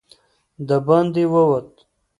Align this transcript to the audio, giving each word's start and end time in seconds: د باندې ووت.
د 0.67 0.69
باندې 0.87 1.23
ووت. 1.33 1.69